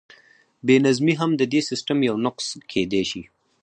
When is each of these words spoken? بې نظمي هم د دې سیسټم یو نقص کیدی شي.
بې 0.65 0.75
نظمي 0.85 1.13
هم 1.21 1.31
د 1.37 1.41
دې 1.51 1.61
سیسټم 1.69 1.97
یو 2.09 2.15
نقص 2.25 2.47
کیدی 2.71 3.03
شي. 3.09 3.23